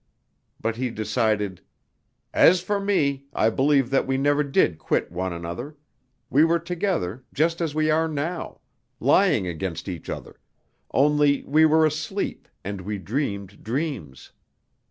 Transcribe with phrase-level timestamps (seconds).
[0.59, 1.61] But he decided:
[2.33, 5.77] "As for me, I believe that we never did quit one another;
[6.27, 8.61] we were together just as we are now,
[8.99, 10.39] lying against each other;
[10.91, 14.31] only, we were asleep and we dreamed dreams.